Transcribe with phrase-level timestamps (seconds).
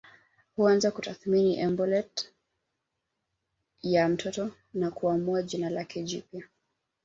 [0.55, 2.31] Huanza kutathimini embolet
[3.81, 6.43] ya mtoto na kuamua jina lake jipya